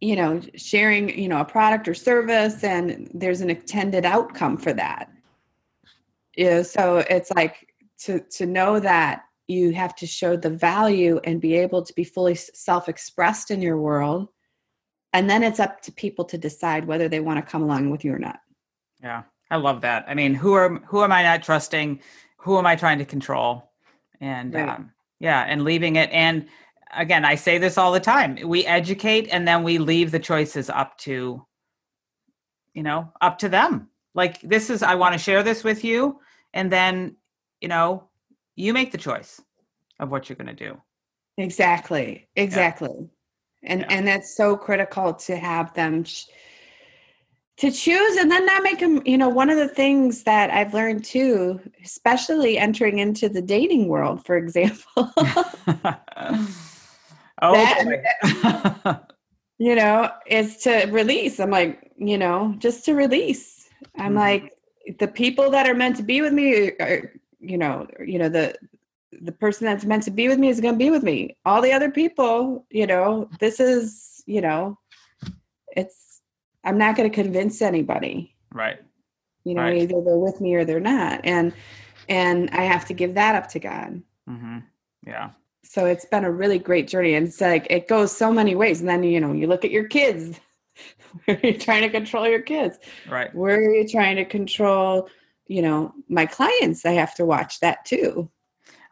[0.00, 4.72] you know sharing you know a product or service and there's an intended outcome for
[4.72, 5.10] that.
[6.38, 11.40] Know, so it's like to to know that you have to show the value and
[11.40, 14.28] be able to be fully self-expressed in your world.
[15.12, 18.04] And then it's up to people to decide whether they want to come along with
[18.04, 18.38] you or not.
[19.02, 20.04] Yeah I love that.
[20.06, 22.00] I mean, who are who am I not trusting?
[22.38, 23.70] Who am I trying to control?
[24.20, 24.68] And right.
[24.68, 26.10] um, yeah, and leaving it.
[26.12, 26.46] And
[26.96, 30.70] again, I say this all the time: we educate, and then we leave the choices
[30.70, 31.44] up to,
[32.74, 33.88] you know, up to them.
[34.14, 36.20] Like this is, I want to share this with you,
[36.54, 37.16] and then,
[37.60, 38.08] you know,
[38.56, 39.40] you make the choice
[39.98, 40.80] of what you're going to do.
[41.38, 42.28] Exactly.
[42.36, 42.90] Exactly.
[42.92, 43.72] Yeah.
[43.72, 43.86] And yeah.
[43.90, 46.04] and that's so critical to have them.
[46.04, 46.24] Sh-
[47.60, 50.74] to choose and then not make them you know one of the things that i've
[50.74, 55.12] learned too especially entering into the dating world for example.
[57.42, 59.06] Oh that,
[59.58, 61.40] you know is to release.
[61.40, 63.68] I'm like you know just to release.
[63.96, 64.16] I'm mm-hmm.
[64.16, 64.52] like
[64.98, 68.54] the people that are meant to be with me are you know you know the
[69.22, 71.36] the person that's meant to be with me is going to be with me.
[71.44, 74.78] All the other people you know this is you know
[75.76, 76.09] it's
[76.64, 78.34] I'm not going to convince anybody.
[78.52, 78.78] Right.
[79.44, 79.78] You know, right.
[79.78, 81.20] either they're with me or they're not.
[81.24, 81.52] And
[82.08, 84.02] and I have to give that up to God.
[84.28, 84.58] Mm-hmm.
[85.06, 85.30] Yeah.
[85.64, 87.14] So it's been a really great journey.
[87.14, 88.80] And it's like it goes so many ways.
[88.80, 90.38] And then you know, you look at your kids.
[91.24, 92.78] Where are you trying to control your kids?
[93.08, 93.34] Right.
[93.34, 95.08] Where are you trying to control,
[95.48, 96.84] you know, my clients?
[96.84, 98.30] I have to watch that too.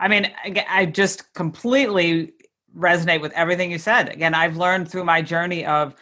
[0.01, 0.31] I mean,
[0.69, 2.33] I just completely
[2.77, 4.09] resonate with everything you said.
[4.09, 5.95] Again, I've learned through my journey of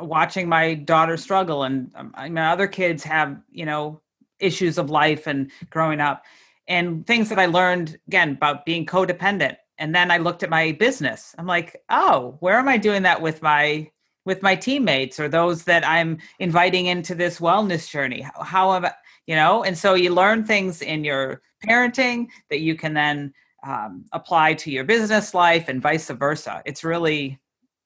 [0.00, 4.00] watching my daughter struggle and um, I other kids have you know
[4.38, 6.24] issues of life and growing up.
[6.68, 10.72] And things that i learned again about being codependent and then i looked at my
[10.72, 11.34] business.
[11.38, 13.90] I'm like oh where am i doing that with my
[14.24, 18.22] with my teammates or those that i'm inviting into this wellness journey?
[18.22, 18.92] How, how am i
[19.26, 19.64] you know?
[19.64, 23.32] And so you learn things in your parenting that you can then
[23.66, 26.62] um, apply to your business life and vice versa.
[26.66, 27.38] It's really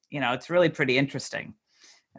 [0.09, 1.53] you know it's really pretty interesting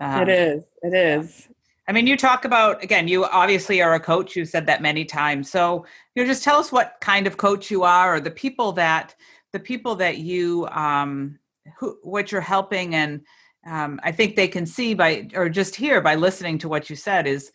[0.00, 0.64] um, it is.
[0.82, 1.48] It is.
[1.88, 3.08] I mean, you talk about again.
[3.08, 4.36] You obviously are a coach.
[4.36, 5.50] You've said that many times.
[5.50, 8.72] So, you know, just tell us what kind of coach you are, or the people
[8.72, 9.14] that
[9.52, 11.38] the people that you um,
[11.78, 13.20] who what you're helping, and
[13.66, 16.96] um, I think they can see by or just hear by listening to what you
[16.96, 17.50] said is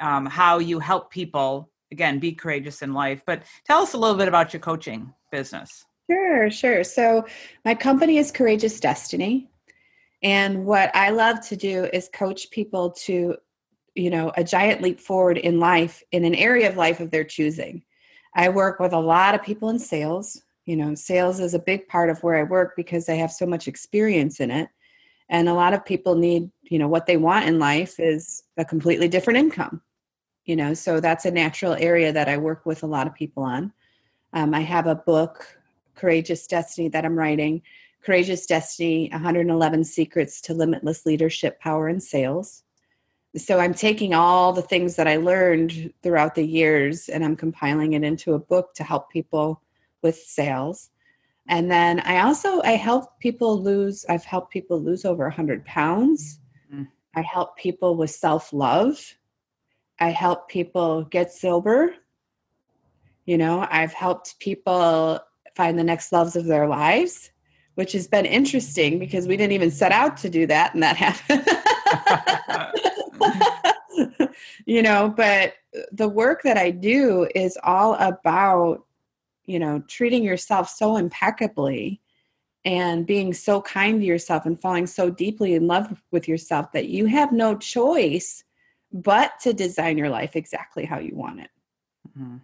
[0.00, 3.22] um, how you help people again be courageous in life.
[3.26, 5.84] But tell us a little bit about your coaching business.
[6.10, 6.84] Sure, sure.
[6.84, 7.26] So,
[7.64, 9.48] my company is Courageous Destiny.
[10.22, 13.36] And what I love to do is coach people to,
[13.94, 17.24] you know, a giant leap forward in life in an area of life of their
[17.24, 17.82] choosing.
[18.34, 20.40] I work with a lot of people in sales.
[20.64, 23.46] You know, sales is a big part of where I work because I have so
[23.46, 24.68] much experience in it.
[25.30, 28.64] And a lot of people need, you know, what they want in life is a
[28.64, 29.82] completely different income.
[30.44, 33.42] You know, so that's a natural area that I work with a lot of people
[33.42, 33.72] on.
[34.32, 35.46] Um, I have a book,
[35.94, 37.62] Courageous Destiny, that I'm writing
[38.08, 42.62] Courageous Destiny 111 Secrets to Limitless Leadership, Power, and Sales.
[43.36, 47.92] So I'm taking all the things that I learned throughout the years and I'm compiling
[47.92, 49.60] it into a book to help people
[50.00, 50.88] with sales.
[51.48, 56.40] And then I also I help people lose I've helped people lose over 100 pounds.
[56.72, 56.84] Mm-hmm.
[57.14, 59.16] I help people with self-love.
[60.00, 61.94] I help people get sober.
[63.26, 65.20] You know, I've helped people
[65.54, 67.32] find the next loves of their lives
[67.78, 70.96] which has been interesting because we didn't even set out to do that and that
[70.96, 71.46] happened.
[74.66, 75.54] you know, but
[75.92, 78.84] the work that I do is all about,
[79.46, 82.00] you know, treating yourself so impeccably
[82.64, 86.88] and being so kind to yourself and falling so deeply in love with yourself that
[86.88, 88.42] you have no choice
[88.92, 91.50] but to design your life exactly how you want it.
[92.08, 92.38] Mm-hmm.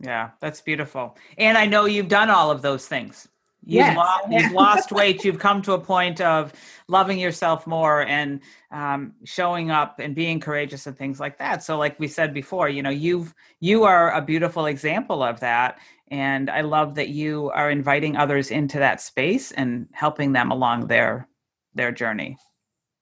[0.00, 1.16] Yeah, that's beautiful.
[1.38, 3.28] And I know you've done all of those things.
[3.64, 3.96] You've, yes.
[3.96, 5.24] lost, you've lost weight.
[5.24, 6.52] You've come to a point of
[6.88, 11.62] loving yourself more and um, showing up and being courageous and things like that.
[11.62, 15.78] So, like we said before, you know, you've you are a beautiful example of that,
[16.08, 20.86] and I love that you are inviting others into that space and helping them along
[20.86, 21.28] their
[21.74, 22.36] their journey.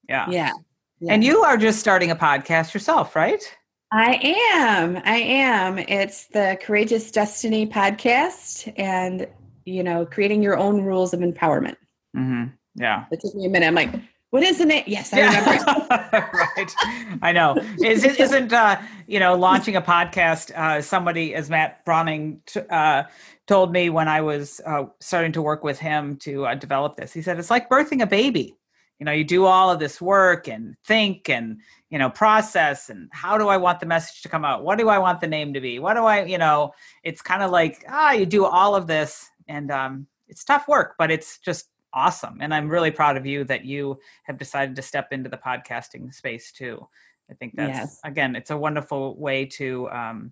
[0.07, 0.29] Yeah.
[0.29, 0.51] Yeah.
[0.99, 1.13] yeah.
[1.13, 3.43] And you are just starting a podcast yourself, right?
[3.91, 4.19] I
[4.53, 4.97] am.
[4.97, 5.79] I am.
[5.79, 9.27] It's the Courageous Destiny podcast, and
[9.69, 11.77] you know, creating your own rules of empowerment.
[12.15, 12.45] Mm-hmm.
[12.75, 13.05] Yeah.
[13.11, 13.67] It took me a minute.
[13.67, 13.93] I'm like,
[14.31, 14.83] what is the name?
[14.85, 16.29] Yes, I remember.
[16.57, 16.75] right.
[17.21, 17.57] I know.
[17.83, 23.03] Is, isn't, uh, you know, launching a podcast, uh, somebody, as Matt Browning t- uh,
[23.47, 27.11] told me when I was uh, starting to work with him to uh, develop this,
[27.11, 28.55] he said, it's like birthing a baby.
[28.99, 33.09] You know, you do all of this work and think and, you know, process and
[33.13, 34.63] how do I want the message to come out?
[34.63, 35.79] What do I want the name to be?
[35.79, 39.29] What do I, you know, it's kind of like, ah, you do all of this
[39.49, 42.37] and um, it's tough work, but it's just awesome.
[42.39, 46.13] And I'm really proud of you that you have decided to step into the podcasting
[46.13, 46.87] space too.
[47.29, 47.99] I think that's yes.
[48.03, 50.31] again, it's a wonderful way to um,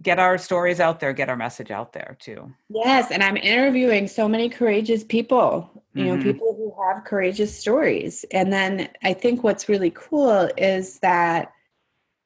[0.00, 2.52] get our stories out there, get our message out there too.
[2.68, 6.16] Yes, and I'm interviewing so many courageous people, you mm-hmm.
[6.16, 8.24] know, people who have courageous stories.
[8.30, 11.50] And then I think what's really cool is that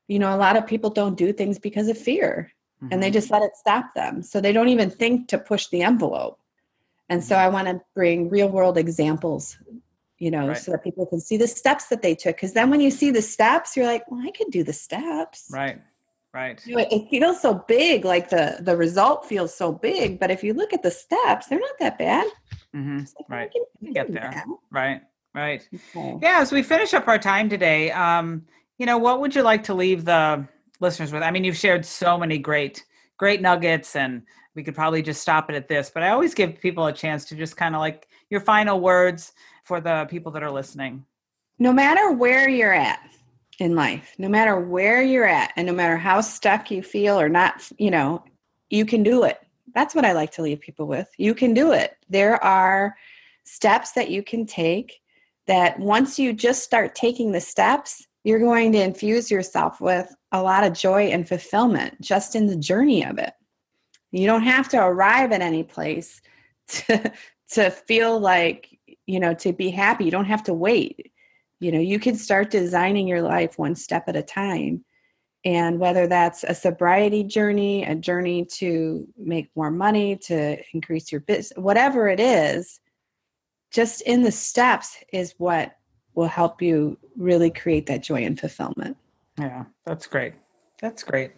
[0.08, 2.50] you know, a lot of people don't do things because of fear
[2.82, 2.92] mm-hmm.
[2.92, 3.14] and they mm-hmm.
[3.14, 4.22] just let it stop them.
[4.22, 6.38] So they don't even think to push the envelope.
[7.08, 7.44] And so mm-hmm.
[7.44, 9.56] I want to bring real world examples
[10.18, 10.56] you know, Right.
[10.56, 12.36] so that people can see the steps that they took.
[12.36, 15.48] Because then when you see the steps, you're like, well, I could do the steps.
[15.50, 15.80] Right.
[16.34, 16.60] Right.
[16.66, 20.20] You know, it, feels so big, like the the result feels so big.
[20.20, 22.26] But if you look at the steps, they're not that bad.
[22.72, 23.52] hmm like, Right.
[23.52, 24.30] can- get there.
[24.34, 24.46] that.
[24.70, 25.00] Right.
[25.34, 25.66] Right.
[25.96, 26.18] Okay.
[26.20, 28.44] Yeah, as we finish up our time today, um,
[28.76, 30.46] you know, what would you like to leave the
[30.80, 31.22] listeners with?
[31.22, 32.84] I mean, you've shared so many great,
[33.16, 34.22] great nuggets, and
[34.54, 35.90] we could probably just stop it at this.
[35.92, 39.32] But I always give people a chance to just kind of like your final words
[39.64, 41.04] for the people that are listening.
[41.58, 43.00] no matter where you're at
[43.58, 47.28] in life, no matter where you're at, and no matter how stuck you feel or
[47.28, 48.24] not, you know,
[48.70, 49.40] you can do it.
[49.74, 51.08] That's what I like to leave people with.
[51.18, 51.96] You can do it.
[52.08, 52.96] There are
[53.44, 55.00] steps that you can take
[55.46, 60.42] that once you just start taking the steps, you're going to infuse yourself with a
[60.42, 63.32] lot of joy and fulfillment just in the journey of it.
[64.10, 66.20] You don't have to arrive at any place
[66.68, 67.12] to,
[67.52, 70.04] to feel like, you know, to be happy.
[70.04, 71.12] You don't have to wait
[71.60, 74.84] you know you can start designing your life one step at a time
[75.44, 81.20] and whether that's a sobriety journey a journey to make more money to increase your
[81.22, 82.80] business whatever it is
[83.70, 85.72] just in the steps is what
[86.18, 88.96] will help you really create that joy and fulfillment
[89.38, 90.34] Yeah, that's great.
[90.82, 91.30] That's great.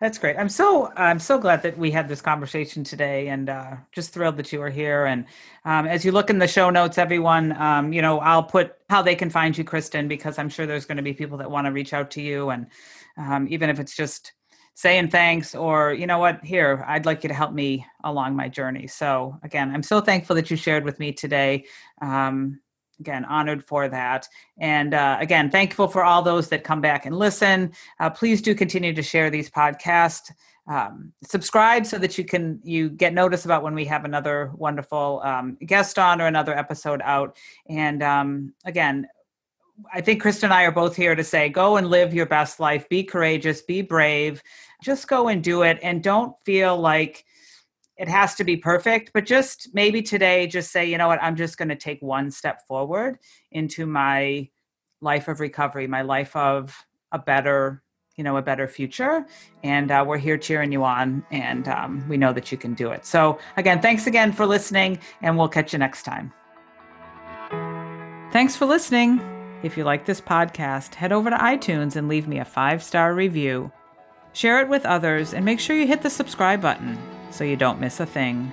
[0.00, 0.36] That's great.
[0.36, 4.36] I'm so I'm so glad that we had this conversation today, and uh, just thrilled
[4.36, 5.06] that you are here.
[5.06, 5.24] And
[5.64, 9.00] um, as you look in the show notes, everyone, um, you know, I'll put how
[9.00, 11.66] they can find you, Kristen, because I'm sure there's going to be people that want
[11.66, 12.66] to reach out to you, and
[13.16, 14.32] um, even if it's just
[14.74, 18.48] saying thanks or you know what, here, I'd like you to help me along my
[18.48, 18.88] journey.
[18.88, 21.64] So again, I'm so thankful that you shared with me today.
[22.02, 22.60] Um,
[23.00, 24.28] again, honored for that.
[24.58, 27.72] And uh, again, thankful for all those that come back and listen.
[28.00, 30.30] Uh, please do continue to share these podcasts.
[30.68, 35.20] Um, subscribe so that you can you get notice about when we have another wonderful
[35.22, 37.36] um, guest on or another episode out.
[37.68, 39.06] And um, again,
[39.92, 42.58] I think Kristen and I are both here to say go and live your best
[42.58, 42.88] life.
[42.88, 44.42] Be courageous, be brave.
[44.82, 47.24] Just go and do it, and don't feel like
[47.96, 51.36] it has to be perfect, but just maybe today, just say, you know what, I'm
[51.36, 53.18] just going to take one step forward
[53.52, 54.48] into my
[55.00, 56.76] life of recovery, my life of
[57.12, 57.82] a better,
[58.16, 59.26] you know, a better future.
[59.62, 62.90] And uh, we're here cheering you on, and um, we know that you can do
[62.90, 63.06] it.
[63.06, 66.32] So, again, thanks again for listening, and we'll catch you next time.
[68.30, 69.22] Thanks for listening.
[69.62, 73.14] If you like this podcast, head over to iTunes and leave me a five star
[73.14, 73.72] review.
[74.34, 76.98] Share it with others, and make sure you hit the subscribe button
[77.36, 78.52] so you don't miss a thing.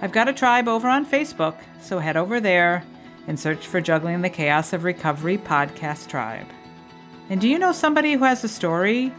[0.00, 2.84] I've got a tribe over on Facebook, so head over there
[3.28, 6.46] and search for Juggling the Chaos of Recovery Podcast Tribe.
[7.30, 9.12] And do you know somebody who has a story,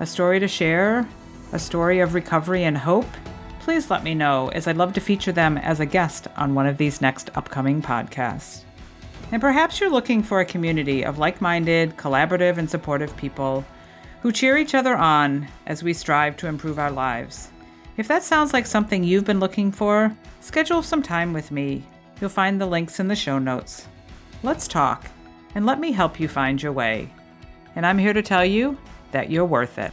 [0.00, 1.06] a story to share,
[1.52, 3.06] a story of recovery and hope?
[3.60, 6.66] Please let me know, as I'd love to feature them as a guest on one
[6.66, 8.62] of these next upcoming podcasts.
[9.30, 13.64] And perhaps you're looking for a community of like minded, collaborative, and supportive people
[14.22, 17.50] who cheer each other on as we strive to improve our lives.
[17.96, 21.84] If that sounds like something you've been looking for, schedule some time with me.
[22.20, 23.88] You'll find the links in the show notes.
[24.42, 25.06] Let's talk,
[25.54, 27.12] and let me help you find your way.
[27.76, 28.78] And I'm here to tell you
[29.12, 29.92] that you're worth it.